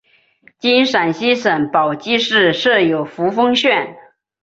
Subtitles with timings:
[0.57, 3.95] 今陕西省宝鸡市设有扶风县。